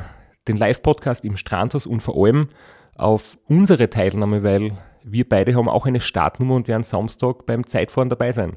[0.48, 2.48] den Live-Podcast im Strandhaus und vor allem
[2.96, 8.08] auf unsere Teilnahme, weil wir beide haben auch eine Startnummer und werden Samstag beim Zeitfahren
[8.08, 8.56] dabei sein.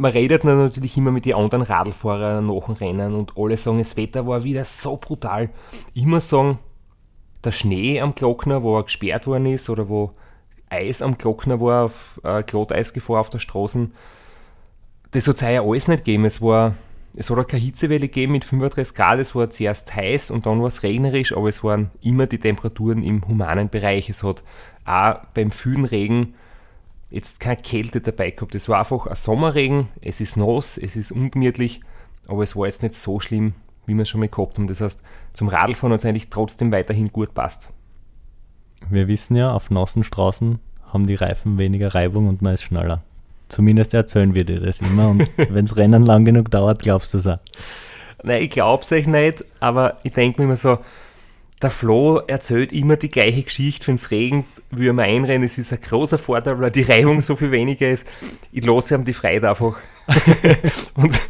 [0.00, 3.98] man redet natürlich immer mit den anderen Radlfahrern nach dem Rennen und alle sagen, das
[3.98, 5.50] Wetter war wieder so brutal.
[5.94, 6.58] Muss sagen,
[7.44, 10.12] der Schnee am Glockner, wo er gesperrt worden ist oder wo
[10.70, 13.90] Eis am Glockner war, auf äh, Glatteisgefahr auf der Straße,
[15.10, 16.24] das hat es heuer alles nicht gegeben.
[16.24, 16.74] Es war
[17.16, 20.60] es hat auch keine Hitzewelle gegeben mit 35 Grad, es war zuerst heiß und dann
[20.60, 24.08] war es regnerisch, aber es waren immer die Temperaturen im humanen Bereich.
[24.08, 24.44] Es hat
[24.84, 26.34] auch beim vielen Regen
[27.10, 28.54] jetzt keine Kälte dabei gehabt.
[28.54, 31.80] Es war einfach ein Sommerregen, es ist nass, es ist ungemütlich,
[32.26, 33.54] aber es war jetzt nicht so schlimm,
[33.86, 34.68] wie wir es schon mal gehabt haben.
[34.68, 37.70] Das heißt, zum Radlfahren hat es eigentlich trotzdem weiterhin gut passt.
[38.88, 40.58] Wir wissen ja, auf nassen Straßen
[40.92, 43.02] haben die Reifen weniger Reibung und man ist schneller.
[43.48, 47.18] Zumindest erzählen wir dir das immer und wenn das Rennen lang genug dauert, glaubst du
[47.18, 47.38] es auch.
[48.22, 50.78] Nein, ich glaube es euch nicht, aber ich denke mir immer so,
[51.62, 55.44] der Flo erzählt immer die gleiche Geschichte, wenn es regnet, wie er einrennen.
[55.44, 58.06] Es ist ein großer Vorteil, weil die Reibung so viel weniger ist.
[58.50, 59.76] Ich lasse ihm die Freiheit einfach
[60.94, 61.20] und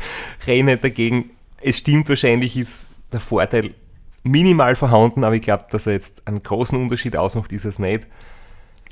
[0.46, 1.30] renne nicht dagegen.
[1.60, 3.74] Es stimmt, wahrscheinlich ist der Vorteil
[4.22, 8.06] minimal vorhanden, aber ich glaube, dass er jetzt einen großen Unterschied ausmacht, ist es nicht.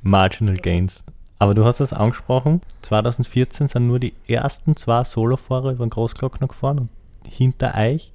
[0.02, 1.04] Marginal Gains.
[1.38, 6.48] Aber du hast das angesprochen, 2014 sind nur die ersten zwei Solofahrer über den Großglockner
[6.48, 6.88] gefahren und
[7.30, 8.10] hinter euch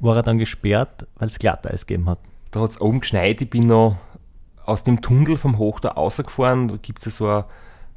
[0.00, 2.18] war er dann gesperrt, weil es Glatteis gegeben hat.
[2.50, 3.96] Da hat es oben geschneit, ich bin noch
[4.64, 6.68] aus dem Tunnel vom Hochda rausgefahren.
[6.68, 7.44] Da gibt es ja so ein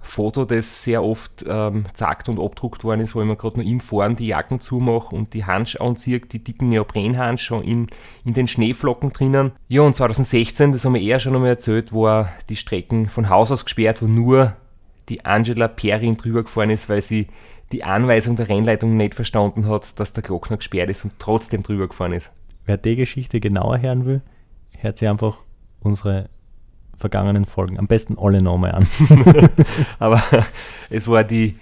[0.01, 3.65] Foto, das sehr oft ähm, zackt und abdruckt worden ist, wo ich mir gerade noch
[3.65, 7.87] im Fahren die Jacken zumache und die Handschuhe anziehe, die dicken Neoprenhandschuhe in,
[8.23, 9.51] in den Schneeflocken drinnen.
[9.67, 13.51] Ja, und 2016, das haben wir eher schon einmal erzählt, war die Strecken von Haus
[13.51, 14.55] aus gesperrt, wo nur
[15.09, 17.27] die Angela Perrin drüber gefahren ist, weil sie
[17.71, 21.87] die Anweisung der Rennleitung nicht verstanden hat, dass der Glockner gesperrt ist und trotzdem drüber
[21.87, 22.31] gefahren ist.
[22.65, 24.21] Wer die Geschichte genauer hören will,
[24.81, 25.37] hört sich einfach
[25.81, 26.29] unsere
[26.97, 28.87] vergangenen Folgen, am besten alle nochmal an.
[29.99, 30.21] Aber
[30.89, 31.55] es war die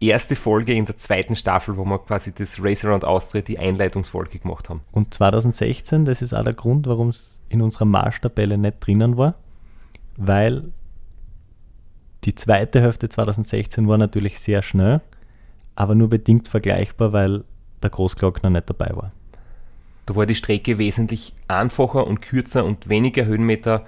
[0.00, 4.38] erste Folge in der zweiten Staffel, wo wir quasi das Race Around Austria, die Einleitungsfolge
[4.38, 4.82] gemacht haben.
[4.92, 9.34] Und 2016, das ist auch der Grund, warum es in unserer Marschtabelle nicht drinnen war,
[10.16, 10.72] weil
[12.24, 15.00] die zweite Hälfte 2016 war natürlich sehr schnell,
[15.74, 17.44] aber nur bedingt vergleichbar, weil
[17.82, 19.12] der Großglockner nicht dabei war.
[20.06, 23.84] Da war die Strecke wesentlich einfacher und kürzer und weniger Höhenmeter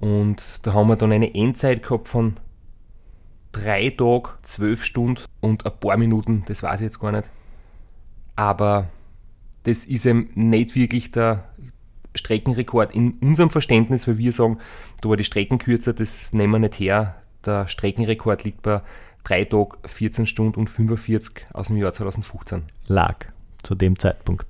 [0.00, 2.38] und da haben wir dann eine Endzeit gehabt von
[3.52, 7.30] drei Tagen, zwölf Stunden und ein paar Minuten, das weiß ich jetzt gar nicht.
[8.36, 8.88] Aber
[9.64, 11.44] das ist eben nicht wirklich der
[12.14, 14.58] Streckenrekord in unserem Verständnis, weil wir sagen,
[15.02, 17.16] da war die Strecken kürzer, das nehmen wir nicht her.
[17.44, 18.82] Der Streckenrekord liegt bei
[19.24, 22.62] 3 Tagen, 14 Stunden und 45 aus dem Jahr 2015.
[22.86, 23.26] Lag
[23.62, 24.46] zu dem Zeitpunkt.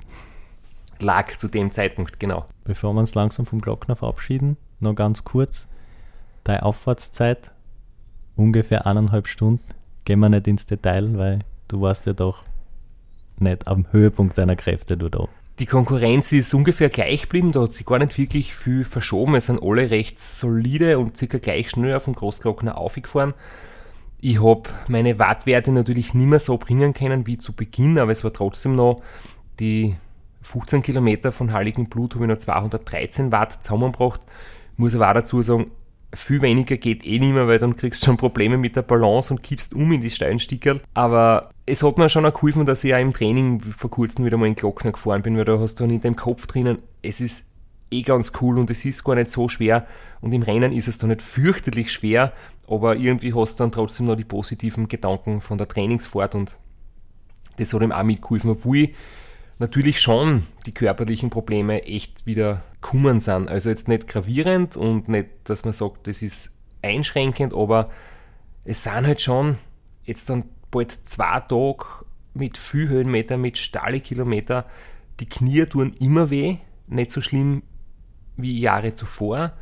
[1.01, 2.47] Lag zu dem Zeitpunkt, genau.
[2.65, 5.69] Bevor wir uns langsam vom Glockner verabschieden, noch ganz kurz.
[6.45, 7.51] Deine Auffahrtszeit,
[8.37, 9.63] ungefähr eineinhalb Stunden.
[10.05, 12.45] Gehen wir nicht ins Detail, weil du warst ja doch
[13.39, 15.29] nicht am Höhepunkt deiner Kräfte, du da.
[15.59, 19.35] Die Konkurrenz ist ungefähr gleich geblieben, da hat sich gar nicht wirklich viel verschoben.
[19.35, 23.35] Es sind alle recht solide und circa gleich schnell auf den Großglockner aufgefahren.
[24.21, 28.23] Ich habe meine Wattwerte natürlich nicht mehr so bringen können wie zu Beginn, aber es
[28.23, 29.03] war trotzdem noch
[29.59, 29.97] die
[30.43, 34.21] 15 Kilometer von Heiligen Blut habe ich noch 213 Watt zusammengebracht.
[34.77, 35.71] Muss aber auch dazu sagen,
[36.15, 39.33] viel weniger geht eh nicht mehr, weil dann kriegst du schon Probleme mit der Balance
[39.33, 40.81] und kippst um in die steilen Stickerl.
[40.95, 44.39] Aber es hat mir schon auch geholfen, dass ich auch im Training vor kurzem wieder
[44.39, 47.21] mal in Glockner gefahren bin, weil da hast du dann in deinem Kopf drinnen, es
[47.21, 47.49] ist
[47.91, 49.87] eh ganz cool und es ist gar nicht so schwer
[50.21, 52.33] und im Rennen ist es dann nicht fürchterlich schwer,
[52.67, 56.59] aber irgendwie hast du dann trotzdem noch die positiven Gedanken von der Trainingsfahrt und
[57.57, 58.91] das hat ihm auch mitgeholfen, obwohl
[59.59, 63.49] natürlich schon die körperlichen Probleme echt wieder kummen sind.
[63.49, 67.91] Also jetzt nicht gravierend und nicht, dass man sagt, das ist einschränkend, aber
[68.65, 69.59] es sind halt schon
[70.05, 71.85] jetzt dann bald zwei Tage
[72.35, 74.65] mit viel Höhenmeter, mit Stahle-Kilometer.
[75.21, 77.63] Die Knie tun immer weh, nicht so schlimm
[78.37, 79.53] wie Jahre zuvor,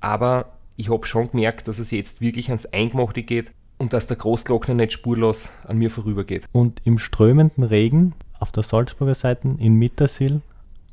[0.00, 4.16] aber ich habe schon gemerkt, dass es jetzt wirklich ans Eingemachte geht und dass der
[4.16, 6.46] Großglockner nicht spurlos an mir vorübergeht.
[6.52, 10.42] Und im strömenden Regen auf der Salzburger Seite in Mittersil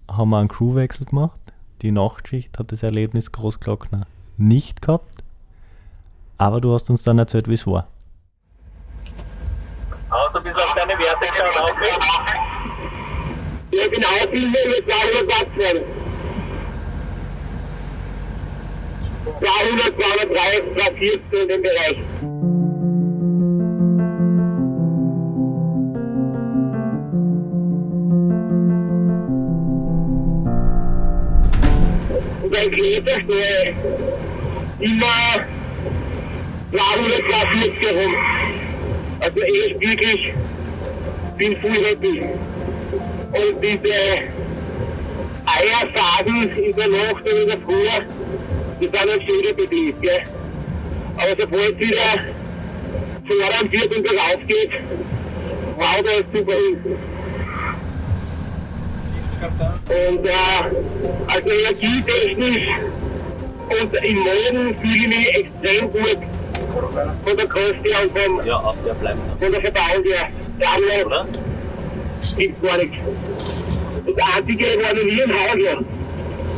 [0.08, 1.40] haben wir einen Crewwechsel gemacht.
[1.82, 4.06] Die Nachtschicht hat das Erlebnis Großglockner
[4.38, 5.24] nicht gehabt.
[6.38, 7.88] Aber du hast uns dann erzählt, wie es war.
[10.12, 11.72] Außer bis auf deine Werte geschaut auf.
[13.72, 15.84] Ja, genau, viel mehr mit 200 Watt fahren.
[19.40, 22.69] 200, 230, 240 in dem Bereich.
[32.60, 33.76] Und ein Kleber schnell
[34.80, 35.46] immer
[36.72, 38.16] 200, 240 herum.
[39.20, 40.34] Also echt wirklich,
[41.38, 42.22] bin voll happy.
[43.32, 43.94] Und diese
[45.46, 47.88] Eierfaden in der Nacht und in der Früh,
[48.80, 49.96] die sind ein schöner Betrieb?
[51.18, 52.26] Aber sobald wieder
[53.28, 54.72] voran wird und bergauf geht,
[55.78, 56.54] wow, da ist super.
[59.42, 60.32] Und äh,
[61.28, 62.68] also energietechnisch
[63.70, 66.18] und im Moden fühle ich mich extrem gut
[67.24, 69.38] von der Kost her und vom, Ja, auf der bleibt noch.
[69.40, 70.28] von der Verdauung her.
[70.60, 71.26] Der andere Oder?
[72.36, 72.98] gibt gar nichts.
[74.06, 75.56] Und der einzige war noch nie im Haus.
[75.58, 75.80] Ja.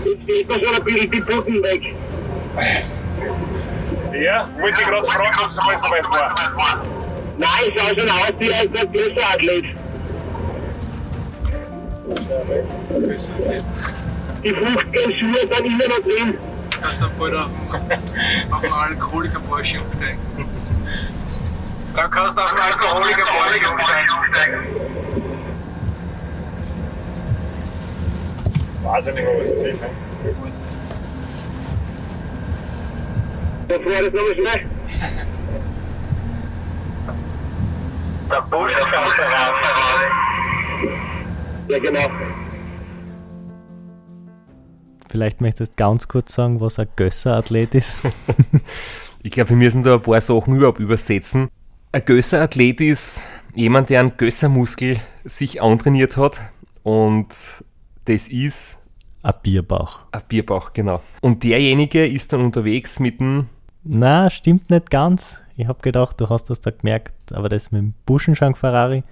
[0.03, 1.81] Jetzt steht mir schon ein bisschen die Putten weg.
[4.19, 6.83] Ja, wollte ich gerade fragen, ob es mal so weit war.
[7.37, 9.65] Nein, ich schaue schon aus wie ein großer Athlet.
[14.43, 16.37] Die Fruchtgenschuhe sind immer noch drin.
[16.81, 20.19] kannst du bald auf den, auf den Alkoholiker Porsche umsteigen.
[21.93, 24.59] Dann kannst du auf den Alkoholiker Porsche umsteigen.
[28.83, 29.81] Weiß ich nicht mehr, was das ist.
[29.81, 29.89] ne?
[33.67, 34.65] Das war das nochmal schnell.
[38.31, 40.20] Der Busch schaut da raus.
[41.71, 42.01] Ja, genau.
[45.10, 48.03] Vielleicht möchtest du ganz kurz sagen, was ein Gösserathlet ist.
[49.23, 51.47] Ich glaube, wir müssen da ein paar Sachen überhaupt übersetzen.
[51.91, 56.41] Ein Gösserathlet ist jemand, der einen Gössermuskel sich antrainiert hat
[56.81, 57.27] und
[58.05, 58.79] das ist
[59.21, 59.99] ein Bierbauch.
[60.12, 61.01] ein Bierbauch, genau.
[61.21, 63.45] Und derjenige ist dann unterwegs mit dem,
[63.84, 65.39] Na, stimmt nicht ganz.
[65.55, 69.03] ich habe gedacht, du hast das da gemerkt, aber das mit dem Buschenschank Ferrari,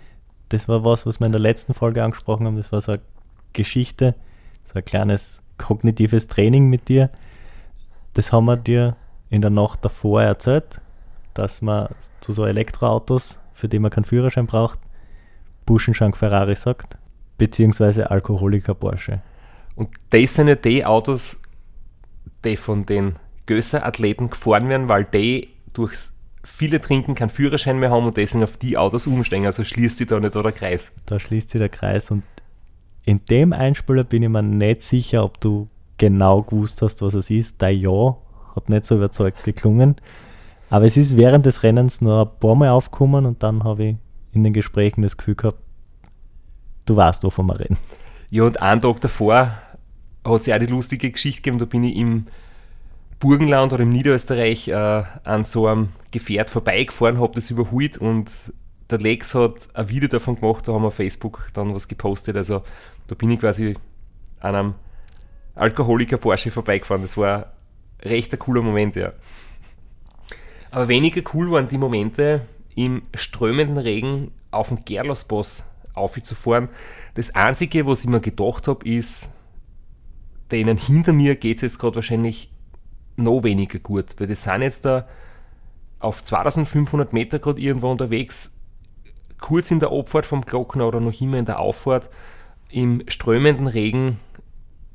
[0.50, 2.58] das war was, was wir in der letzten Folge angesprochen haben.
[2.58, 3.02] Das war so eine
[3.54, 4.16] Geschichte,
[4.64, 7.10] so ein kleines kognitives Training mit dir.
[8.14, 8.96] Das haben wir dir
[9.30, 10.82] in der Nacht davor erzählt,
[11.34, 11.90] dass man
[12.22, 14.80] zu so Elektroautos, für die man keinen Führerschein braucht,
[15.66, 16.98] Buschenschank Ferrari sagt,
[17.38, 19.22] beziehungsweise Alkoholiker Porsche.
[19.76, 21.42] Und das sind ja die Autos,
[22.44, 28.06] die von den Gösser-Athleten gefahren werden, weil die durchs viele Trinken keinen Führerschein mehr haben
[28.06, 29.45] und deswegen auf die Autos umsteigen.
[29.45, 30.93] Also schließt sich da nicht der Kreis.
[31.06, 32.23] Da schließt sich der Kreis und
[33.04, 37.30] in dem Einspieler bin ich mir nicht sicher, ob du genau gewusst hast, was es
[37.30, 37.56] ist.
[37.62, 38.17] Dein Ja
[38.56, 39.95] hat nicht so überzeugt geklungen.
[40.69, 43.95] Aber es ist während des Rennens nur ein paar Mal aufgekommen und dann habe ich
[44.32, 45.60] in den Gesprächen das Gefühl gehabt,
[46.86, 47.78] du weißt, wovon wir reden.
[48.30, 49.54] Ja, und einen Tag davor
[50.23, 52.28] hat es ja auch die lustige Geschichte gegeben, da bin ich im
[53.19, 58.32] Burgenland oder im Niederösterreich äh, an so einem Gefährt vorbeigefahren, habe das überholt und
[58.89, 62.36] der Lex hat ein Video davon gemacht, da haben wir auf Facebook dann was gepostet.
[62.36, 62.63] Also
[63.08, 63.75] da bin ich quasi
[64.39, 64.73] an einem
[65.55, 67.01] Alkoholiker Porsche vorbeigefahren.
[67.01, 67.53] Das war
[68.01, 69.13] recht ein cooler Moment, ja.
[70.71, 72.41] Aber weniger cool waren die Momente,
[72.75, 76.69] im strömenden Regen auf den Gerlosboss aufzufahren.
[77.15, 79.32] Das Einzige, was ich mir gedacht habe, ist,
[80.51, 82.49] denen hinter mir geht es jetzt gerade wahrscheinlich
[83.23, 85.08] noch weniger gut, weil die sind jetzt da
[85.99, 88.55] auf 2500 Meter gerade irgendwo unterwegs,
[89.39, 92.10] kurz in der Abfahrt vom Glockner oder noch immer in der Auffahrt,
[92.69, 94.19] im strömenden Regen,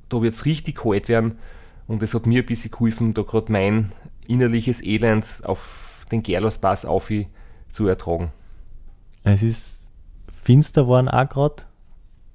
[0.08, 1.38] da wird es richtig kalt werden
[1.86, 3.92] und es hat mir ein bisschen geholfen, da gerade mein
[4.26, 7.10] innerliches Elend auf den Gerlospass auf
[7.68, 8.32] zu ertragen.
[9.24, 9.92] Es ist
[10.28, 11.64] finster geworden auch gerade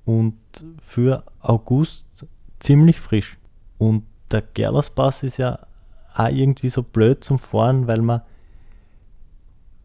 [0.05, 0.37] und
[0.79, 2.25] für August
[2.59, 3.37] ziemlich frisch.
[3.77, 5.59] Und der Gerlerspass ist ja
[6.19, 8.21] auch irgendwie so blöd zum Fahren, weil man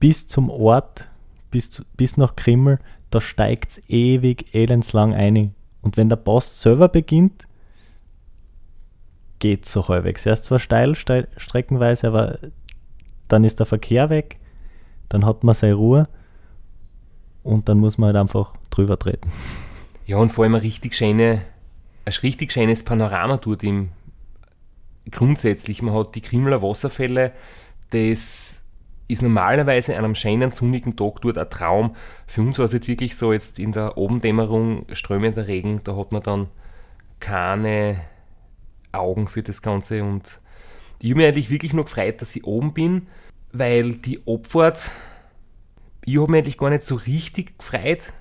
[0.01, 1.09] bis zum Ort,
[1.51, 2.79] bis, bis nach Krimmel,
[3.11, 5.55] da steigt es ewig elendslang ein.
[5.83, 7.47] Und wenn der Pass selber beginnt,
[9.39, 10.27] geht so halbwegs.
[10.27, 12.39] Erst zwar steil, steil streckenweise, aber
[13.29, 14.39] dann ist der Verkehr weg,
[15.09, 16.09] dann hat man seine Ruhe
[17.43, 19.31] und dann muss man halt einfach drüber treten.
[20.07, 21.43] Ja, und vor allem ein richtig, schöne,
[22.05, 23.91] ein richtig schönes Panorama tut ihm
[25.11, 25.83] grundsätzlich.
[25.83, 27.33] Man hat die Krimmeler Wasserfälle,
[27.91, 28.65] das
[29.07, 31.95] ist normalerweise an einem schönen sonnigen Tag dort ein Traum.
[32.27, 36.13] Für uns war es jetzt wirklich so, jetzt in der Abendämmerung, strömender Regen, da hat
[36.13, 36.49] man dann
[37.21, 38.01] keine
[38.93, 40.41] Augen für das Ganze und
[41.01, 43.09] ich habe mich eigentlich wirklich nur gefreut, dass ich oben bin,
[43.53, 44.91] weil die Abfahrt,
[46.05, 48.13] ich habe mich eigentlich gar nicht so richtig gefreut,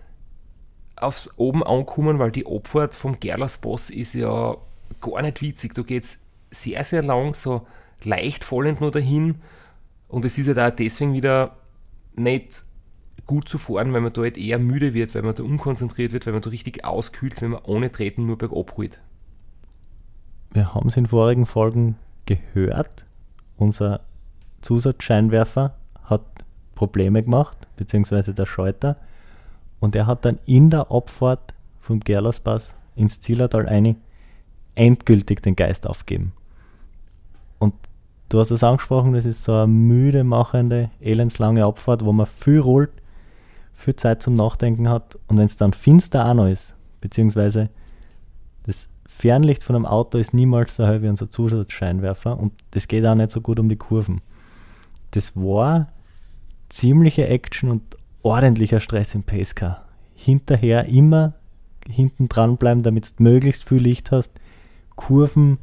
[0.95, 4.57] aufs oben ankommen, weil die Abfahrt vom Gerlersboss ist ja
[5.01, 5.73] gar nicht witzig.
[5.73, 6.19] Da geht es
[6.53, 7.65] sehr, sehr lang, so
[8.03, 9.35] leicht fallend nur dahin.
[10.07, 11.57] Und es ist ja da deswegen wieder
[12.15, 12.63] nicht
[13.25, 16.25] gut zu fahren, weil man da halt eher müde wird, weil man da unkonzentriert wird,
[16.25, 18.99] weil man da richtig auskühlt, wenn man ohne Treten nur bergab holt.
[20.51, 23.05] Wir haben es in vorigen Folgen gehört.
[23.55, 24.01] Unser
[24.61, 26.21] Zusatzscheinwerfer hat
[26.75, 28.97] Probleme gemacht, beziehungsweise der Schalter.
[29.79, 33.95] Und er hat dann in der Abfahrt vom Gerlerspass ins Zillertal eine
[34.75, 36.33] endgültig den Geist aufgeben.
[38.33, 42.57] Du hast es angesprochen, das ist so eine müde machende, elendslange Abfahrt, wo man viel
[42.57, 42.89] rollt,
[43.73, 45.19] viel Zeit zum Nachdenken hat.
[45.27, 47.69] Und wenn es dann finster auch noch ist, beziehungsweise
[48.63, 53.05] das Fernlicht von einem Auto ist niemals so hell wie unser Zusatzscheinwerfer und das geht
[53.05, 54.21] auch nicht so gut um die Kurven.
[55.11, 55.89] Das war
[56.69, 57.83] ziemliche Action und
[58.23, 59.85] ordentlicher Stress im Pacecar.
[60.15, 61.33] Hinterher immer
[61.87, 64.31] hinten dran bleiben, damit du möglichst viel Licht hast.
[64.95, 65.59] Kurven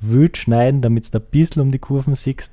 [0.00, 2.52] wild schneiden, damit du ein bisschen um die Kurven siehst.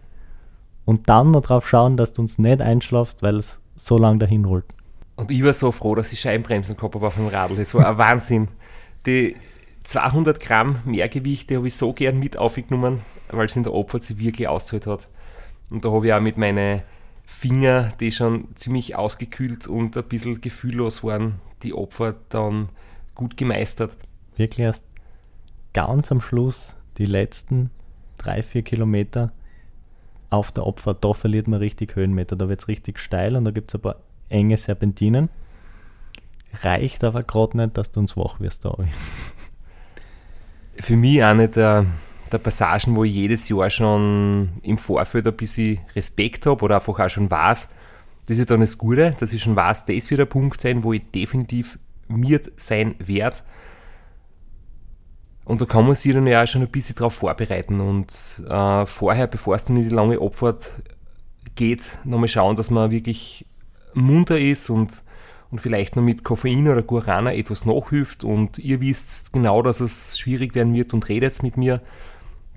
[0.86, 4.46] Und dann noch drauf schauen, dass du uns nicht einschlafst, weil es so lang dahin
[4.46, 4.66] rollt.
[5.18, 7.56] Und ich war so froh, dass ich Scheibenbremsen gehabt habe auf dem Radl.
[7.58, 8.48] Das war ein Wahnsinn.
[9.06, 9.36] Die
[9.84, 14.04] 200 Gramm Mehrgewicht, die habe ich so gern mit aufgenommen, weil es in der Abfahrt
[14.04, 15.08] sich wirklich ausgezahlt hat.
[15.70, 16.82] Und da habe ich auch mit meinen
[17.26, 22.70] Finger, die schon ziemlich ausgekühlt und ein bisschen gefühllos waren, die Abfahrt dann
[23.16, 23.98] gut gemeistert.
[24.38, 24.86] Wirklich erst
[25.74, 27.70] ganz am Schluss, die letzten
[28.18, 29.32] drei, vier Kilometer
[30.30, 32.36] auf der Abfahrt, da verliert man richtig Höhenmeter.
[32.36, 33.98] Da wird es richtig steil und da gibt es ein paar
[34.30, 35.30] enge Serpentinen.
[36.62, 38.76] Reicht aber gerade nicht, dass du uns wach wirst da.
[40.80, 41.86] Für mich eine der,
[42.32, 47.00] der Passagen, wo ich jedes Jahr schon im Vorfeld ein bisschen Respekt habe oder einfach
[47.00, 47.74] auch schon weiß,
[48.26, 50.84] das ist ja dann das Gute, dass ich schon weiß, das wird der Punkt sein,
[50.84, 51.80] wo ich definitiv
[52.10, 53.38] mir sein werde.
[55.48, 57.80] Und da kann man sich dann ja schon ein bisschen darauf vorbereiten.
[57.80, 60.84] Und äh, vorher, bevor du in die lange Abfahrt
[61.56, 63.46] geht, nochmal schauen, dass man wirklich
[63.94, 65.04] munter ist und,
[65.50, 70.20] und vielleicht noch mit Koffein oder Guarana etwas nachhilft und ihr wisst genau, dass es
[70.20, 71.82] schwierig werden wird und redet mit mir.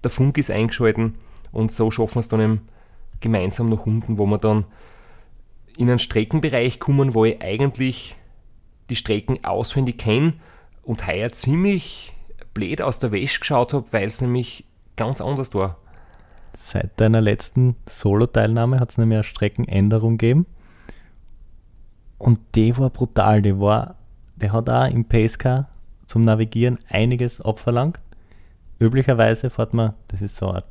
[0.02, 1.14] Der Funk ist eingeschalten
[1.52, 2.68] und so schaffen wir es dann eben
[3.20, 4.64] gemeinsam nach unten, wo wir dann
[5.76, 8.16] in einen Streckenbereich kommen, wo ich eigentlich
[8.90, 10.32] die Strecken auswendig kenne
[10.82, 12.14] und heuer ziemlich
[12.54, 14.64] blöd aus der Wäsche geschaut habe, weil es nämlich
[14.96, 15.76] ganz anders war.
[16.52, 20.46] Seit deiner letzten Solo-Teilnahme hat es nämlich eine Streckenänderung gegeben.
[22.18, 23.40] Und die war brutal.
[23.40, 23.94] Die, war,
[24.36, 25.68] die hat auch im Pacecar
[26.06, 28.00] zum Navigieren einiges abverlangt.
[28.78, 30.64] Üblicherweise fährt man, das ist so eine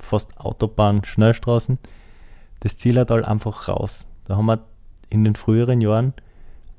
[0.00, 1.78] fast Autobahn, Schnellstraßen,
[2.60, 4.06] das Zillertal einfach raus.
[4.24, 4.64] Da haben wir
[5.10, 6.14] in den früheren Jahren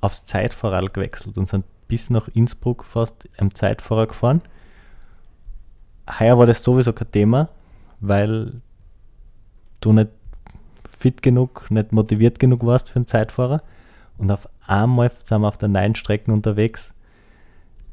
[0.02, 4.42] aufs Zeitfahrrad gewechselt und sind bis nach Innsbruck fast am Zeitfahrer gefahren.
[6.20, 7.50] Heuer war das sowieso kein Thema,
[8.00, 8.62] weil
[9.82, 10.10] du nicht
[10.90, 13.62] fit genug, nicht motiviert genug warst für einen Zeitfahrer.
[14.18, 16.94] Und auf einmal sind wir auf der neuen Strecke unterwegs.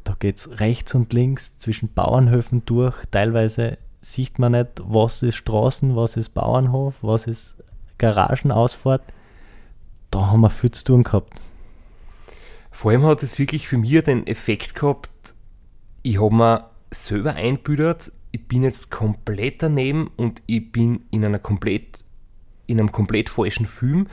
[0.05, 2.97] Da geht es rechts und links zwischen Bauernhöfen durch.
[3.11, 7.55] Teilweise sieht man nicht, was ist Straßen, was ist Bauernhof, was ist
[7.99, 9.03] Garagenausfahrt.
[10.11, 11.41] Da haben wir viel zu tun gehabt.
[12.73, 15.35] Vor allem hat es wirklich für mich den Effekt gehabt,
[16.03, 21.39] ich habe mir selber einbüdert, ich bin jetzt komplett daneben und ich bin in einer
[21.39, 22.05] komplett,
[22.67, 24.09] in einem komplett falschen Film,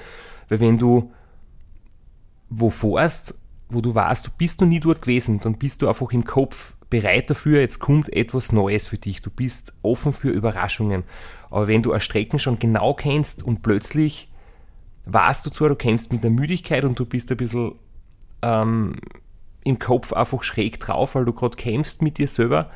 [0.49, 1.11] weil wenn du
[2.49, 3.39] wo fährst,
[3.69, 6.75] wo du weißt, du bist noch nie dort gewesen, dann bist du einfach im Kopf
[6.89, 9.21] bereit dafür, jetzt kommt etwas Neues für dich.
[9.21, 11.03] Du bist offen für Überraschungen.
[11.51, 14.29] Aber wenn du eine Strecken schon genau kennst und plötzlich
[15.05, 17.73] weißt du zwar, du kämpfst mit der Müdigkeit und du bist ein bisschen
[18.41, 18.95] ähm,
[19.63, 22.71] im Kopf einfach schräg drauf, weil du gerade kämpfst mit dir selber,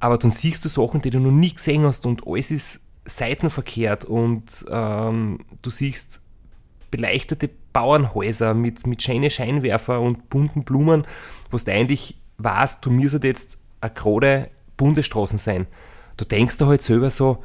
[0.00, 4.04] aber dann siehst du Sachen, die du noch nie gesehen hast und alles ist seitenverkehrt
[4.04, 6.20] und ähm, du siehst
[6.90, 11.06] beleuchtete Bauernhäuser mit, mit schönen Scheinwerfer und bunten Blumen,
[11.50, 15.66] was du eigentlich weißt, du müsstest jetzt eine gerade Bundesstraßen sein.
[16.16, 17.42] Du denkst da halt selber so,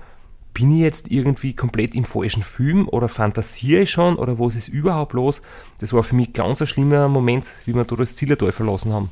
[0.53, 4.67] bin ich jetzt irgendwie komplett im falschen Film oder fantasiere ich schon oder was ist
[4.67, 5.41] überhaupt los?
[5.79, 9.11] Das war für mich ganz ein schlimmer Moment, wie wir da das Zillertal verlassen haben.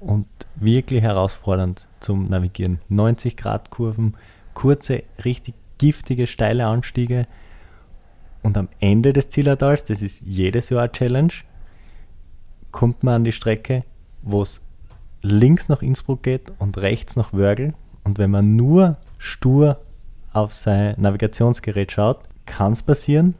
[0.00, 0.26] Und
[0.56, 2.80] wirklich herausfordernd zum Navigieren.
[2.88, 4.16] 90 Grad Kurven,
[4.54, 7.26] kurze, richtig giftige, steile Anstiege.
[8.42, 11.32] Und am Ende des Zillertals, das ist jedes Jahr eine Challenge,
[12.70, 13.84] kommt man an die Strecke,
[14.22, 14.62] wo es
[15.22, 17.74] links nach Innsbruck geht und rechts nach Wörgl.
[18.04, 19.80] Und wenn man nur stur
[20.32, 23.34] auf sein Navigationsgerät schaut, kann es passieren,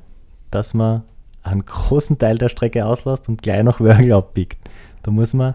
[0.50, 1.02] dass man
[1.42, 4.58] einen großen Teil der Strecke auslässt und gleich nach Wörgl abbiegt.
[5.02, 5.54] Da muss man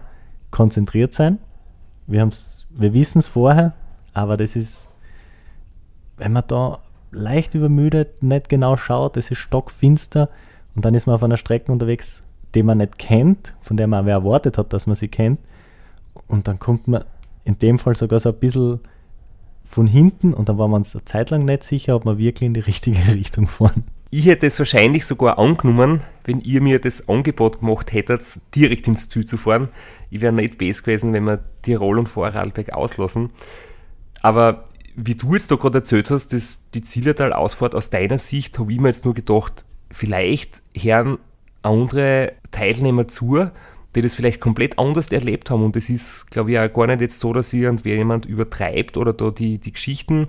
[0.50, 1.38] konzentriert sein.
[2.06, 2.28] Wir,
[2.70, 3.74] wir wissen es vorher,
[4.12, 4.86] aber das ist,
[6.16, 6.80] wenn man da
[7.10, 10.28] leicht übermüdet, nicht genau schaut, es ist stockfinster
[10.74, 12.22] und dann ist man auf einer Strecke unterwegs,
[12.54, 15.40] die man nicht kennt, von der man aber erwartet hat, dass man sie kennt.
[16.26, 17.04] Und dann kommt man
[17.44, 18.80] in dem Fall sogar so ein bisschen
[19.74, 22.46] von hinten und dann war man uns eine Zeit lang nicht sicher, ob wir wirklich
[22.46, 23.84] in die richtige Richtung fahren.
[24.10, 28.22] Ich hätte es wahrscheinlich sogar angenommen, wenn ihr mir das Angebot gemacht hättet,
[28.54, 29.68] direkt ins Ziel zu fahren.
[30.10, 33.30] Ich wäre nicht besser gewesen, wenn wir Tirol und Vorarlberg auslassen.
[34.22, 38.72] Aber wie du jetzt da gerade erzählt hast, dass die Zillertal-Ausfahrt aus deiner Sicht, habe
[38.72, 41.18] ich mir jetzt nur gedacht, vielleicht hören
[41.62, 43.50] andere Teilnehmer zu,
[43.94, 45.64] die das vielleicht komplett anders erlebt haben.
[45.64, 49.12] Und es ist, glaube ich, auch gar nicht jetzt so, dass irgendwer jemand übertreibt oder
[49.12, 50.28] da die, die Geschichten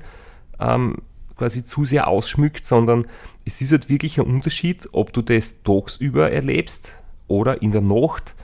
[0.59, 0.97] ähm,
[1.36, 3.07] quasi zu sehr ausschmückt, sondern
[3.45, 6.95] es ist halt wirklich ein Unterschied, ob du das tagsüber erlebst
[7.28, 8.36] oder in der Nacht.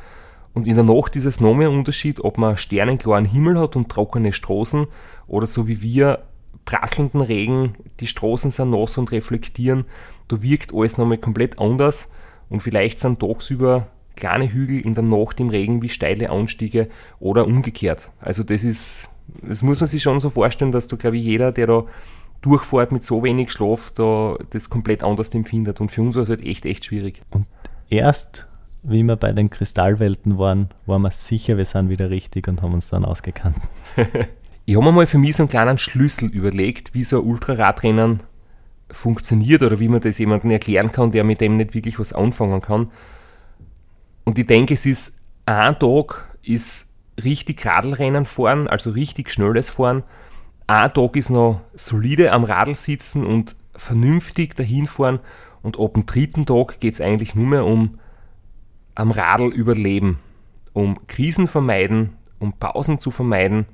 [0.53, 3.75] Und in der Nacht ist es noch mehr ein Unterschied, ob man sternenklaren Himmel hat
[3.75, 4.87] und trockene Straßen
[5.27, 6.23] oder so wie wir
[6.65, 9.85] prasselnden Regen, die Straßen sind nass und reflektieren.
[10.27, 12.11] Da wirkt alles nochmal komplett anders
[12.49, 13.87] und vielleicht sind tagsüber
[14.21, 16.87] kleine Hügel in der Nacht im Regen wie steile Anstiege
[17.19, 18.09] oder umgekehrt.
[18.19, 19.09] Also das ist,
[19.41, 21.83] das muss man sich schon so vorstellen, dass du, glaube ich, jeder, der da
[22.41, 25.81] durchfährt mit so wenig Schlaf, da das komplett anders empfindet.
[25.81, 27.21] Und für uns war es halt echt, echt schwierig.
[27.31, 27.45] Und
[27.89, 28.47] erst,
[28.83, 32.73] wie wir bei den Kristallwelten waren, waren wir sicher, wir sind wieder richtig und haben
[32.73, 33.57] uns dann ausgekannt.
[34.65, 38.21] ich habe mir mal für mich so einen kleinen Schlüssel überlegt, wie so ein Ultraradrennen
[38.91, 42.61] funktioniert oder wie man das jemandem erklären kann, der mit dem nicht wirklich was anfangen
[42.61, 42.91] kann.
[44.31, 50.03] Und ich denke, es ist ein Tag ist richtig Radlrennen fahren, also richtig schnelles Fahren
[50.71, 55.19] ein Tag ist noch solide am Radl sitzen und vernünftig dahin fahren
[55.61, 57.99] und ab dem dritten Tag geht es eigentlich nur mehr um
[58.95, 60.19] am Radl überleben,
[60.71, 63.65] um Krisen vermeiden, um Pausen zu vermeiden,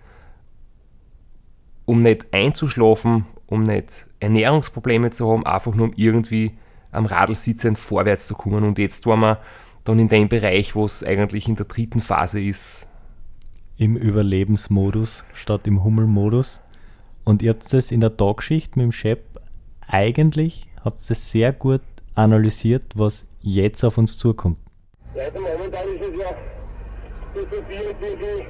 [1.86, 6.58] um nicht einzuschlafen, um nicht Ernährungsprobleme zu haben, einfach nur um irgendwie
[6.92, 8.64] am Radl sitzen, vorwärts zu kommen.
[8.64, 9.40] Und jetzt waren wir
[9.88, 12.90] dann in dem Bereich, wo es eigentlich in der dritten Phase ist.
[13.78, 16.62] Im Überlebensmodus statt im Hummelmodus.
[17.24, 19.20] Und ihr habt das in der Tagschicht mit dem Chef
[19.88, 21.82] eigentlich, habt ihr das sehr gut
[22.16, 24.58] analysiert, was jetzt auf uns zukommt.
[25.16, 26.36] Ja, also momentan ist es ja
[27.36, 28.46] so viel, wie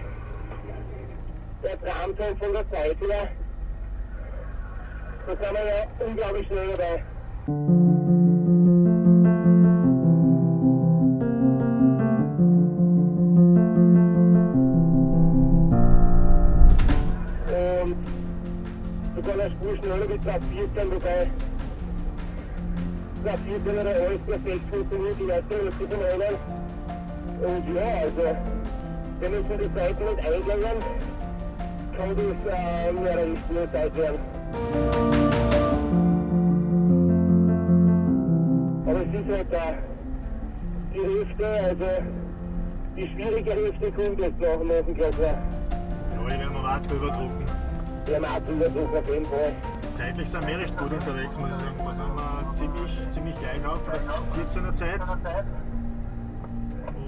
[1.63, 3.29] der Tramzeit von der Zeit her.
[5.27, 7.96] Da sind wir ja unglaublich schnell dabei.
[19.97, 21.27] Schneller wie Platz 14, wobei
[23.23, 26.37] Platz 14 oder alles perfekt funktioniert, die erste Hälfte von Rennen.
[27.41, 28.37] Und ja, also,
[29.19, 30.79] wenn wir zu die Zeit nicht eingegangen,
[31.97, 34.19] kann das äh, nur eine richtige Zeit werden.
[38.85, 39.73] Aber es ist halt da
[40.93, 41.85] die Hälfte, also
[42.95, 45.21] die schwierige Hälfte kommt jetzt noch nach dem Klasse.
[45.21, 47.45] Ja, ich werde mal weit drüber drucken.
[48.07, 49.51] Der Martin wird auf jeden Fall.
[49.97, 51.73] Zeitlich sind wir recht gut unterwegs, muss ich sagen.
[51.79, 53.95] Da sind wir ziemlich, ziemlich gleich auf, der
[54.45, 55.01] 14er Zeit.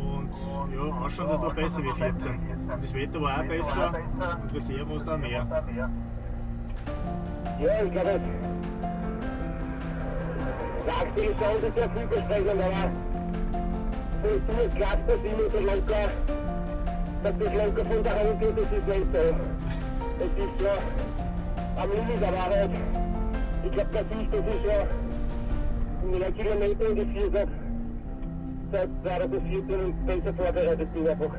[0.02, 0.32] Und
[0.74, 2.32] ja, ausschauen das noch besser wie 14.
[2.32, 3.94] Und das Wetter war auch besser
[4.42, 5.46] und Reserve war es da mehr.
[7.60, 8.22] Ja, ich glaube,
[10.88, 12.90] der aktuelle Sound ist ja vielversprechend, aber
[14.66, 16.10] ist klappt das immer so locker,
[17.22, 19.20] dass das locker von der Hand geht, das ist nicht so.
[20.26, 20.78] Ist ja
[21.80, 22.72] am Limit, halt,
[23.64, 24.88] ich glaube, das ist, das ist ja
[26.08, 27.50] in einer Kilometer ungefähr seit,
[28.72, 31.32] seit 2014 und besser vorbereitet bin einfach.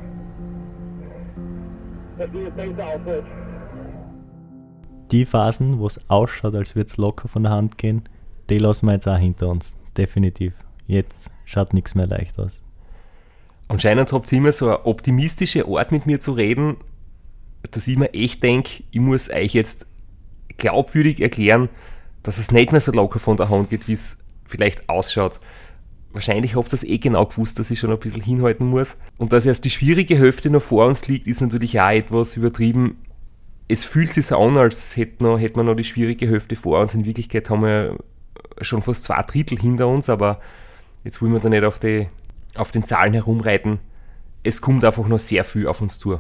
[2.19, 3.27] Dass ich es besser aufhört.
[5.11, 8.09] Die Phasen, wo es ausschaut, als würde es locker von der Hand gehen,
[8.49, 9.77] die lassen wir jetzt auch hinter uns.
[9.97, 10.55] Definitiv.
[10.87, 12.63] Jetzt schaut nichts mehr leicht aus.
[13.69, 16.77] Anscheinend habt ihr immer so eine optimistische Art mit mir zu reden,
[17.71, 19.87] dass ich mir echt denke, ich muss euch jetzt
[20.61, 21.69] glaubwürdig erklären,
[22.23, 25.41] dass es nicht mehr so locker von der Hand geht, wie es vielleicht ausschaut.
[26.13, 28.97] Wahrscheinlich habt ihr das eh genau gewusst, dass ich schon ein bisschen hinhalten muss.
[29.17, 32.99] Und dass erst die schwierige Hälfte noch vor uns liegt, ist natürlich auch etwas übertrieben.
[33.69, 36.81] Es fühlt sich so an, als hätten wir, hätten wir noch die schwierige Hälfte vor
[36.81, 36.95] uns.
[36.95, 37.97] In Wirklichkeit haben wir
[38.61, 40.41] schon fast zwei Drittel hinter uns, aber
[41.05, 42.09] jetzt wollen wir da nicht auf, die,
[42.57, 43.79] auf den Zahlen herumreiten.
[44.43, 46.19] Es kommt einfach noch sehr viel auf uns zu.